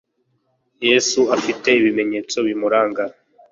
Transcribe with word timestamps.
yesu 0.89 1.19
afite 1.35 1.67
ibimenyetsobimuranga 1.79 3.03